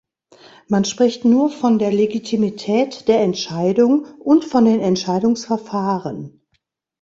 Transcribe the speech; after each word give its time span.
Man 0.67 0.83
spricht 0.83 1.25
nur 1.25 1.51
von 1.51 1.77
der 1.77 1.91
Legitimität 1.91 3.07
der 3.07 3.21
Entscheidung 3.21 4.05
und 4.17 4.45
von 4.45 4.65
den 4.65 4.79
Entscheidungsverfahren. 4.79 6.41